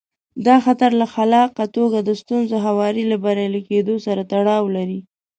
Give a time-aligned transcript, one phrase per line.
[0.45, 4.99] دا خطر له خلاقه توګه د ستونزو هواري له بریالي کېدو سره تړاو لري.